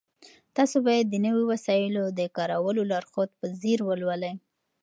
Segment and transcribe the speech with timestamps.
[0.55, 4.35] تاسو باید د نويو وسایلو د کارولو لارښود په ځیر ولولئ.